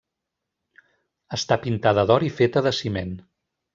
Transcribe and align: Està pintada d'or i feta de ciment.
Està 1.37 1.57
pintada 1.67 2.07
d'or 2.13 2.25
i 2.31 2.33
feta 2.39 2.65
de 2.69 2.73
ciment. 2.79 3.13